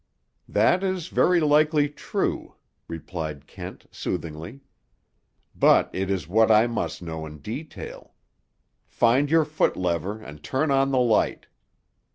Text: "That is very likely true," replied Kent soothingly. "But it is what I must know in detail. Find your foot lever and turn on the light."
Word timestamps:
"That 0.49 0.83
is 0.83 1.09
very 1.09 1.39
likely 1.39 1.87
true," 1.87 2.55
replied 2.87 3.45
Kent 3.45 3.85
soothingly. 3.91 4.61
"But 5.55 5.91
it 5.93 6.09
is 6.09 6.27
what 6.27 6.49
I 6.49 6.65
must 6.65 7.03
know 7.03 7.23
in 7.27 7.37
detail. 7.37 8.15
Find 8.87 9.29
your 9.29 9.45
foot 9.45 9.77
lever 9.77 10.19
and 10.19 10.41
turn 10.41 10.71
on 10.71 10.89
the 10.89 10.97
light." 10.97 11.45